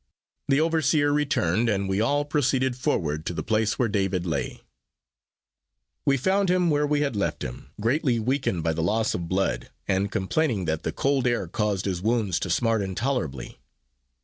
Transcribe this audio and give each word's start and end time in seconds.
The 0.47 0.59
overseer 0.59 1.13
returned, 1.13 1.69
and 1.69 1.87
we 1.87 2.01
all 2.01 2.25
proceeded 2.25 2.75
forward 2.75 3.23
to 3.27 3.35
the 3.35 3.43
place 3.43 3.77
where 3.77 3.87
David 3.87 4.25
lay. 4.25 4.63
We 6.07 6.17
found 6.17 6.49
him 6.49 6.71
where 6.71 6.87
we 6.87 7.01
had 7.01 7.15
left 7.15 7.43
him, 7.43 7.67
greatly 7.79 8.17
weakened 8.17 8.63
by 8.63 8.73
the 8.73 8.81
loss 8.81 9.13
of 9.13 9.27
blood, 9.29 9.69
and 9.87 10.11
complaining 10.11 10.65
that 10.65 10.81
the 10.81 10.91
cold 10.91 11.27
air 11.27 11.47
caused 11.47 11.85
his 11.85 12.01
wounds 12.01 12.39
to 12.39 12.49
smart 12.49 12.81
intolerably. 12.81 13.59